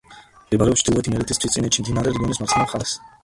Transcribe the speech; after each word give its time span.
მდებარეობს 0.45 0.81
ჩრდილოეთ 0.85 1.09
იმერეთის 1.11 1.39
მთისწინეთში, 1.41 1.85
მდინარე 1.85 2.17
რიონის 2.17 2.43
მარცხენა 2.45 2.69
მხარეს. 2.71 2.97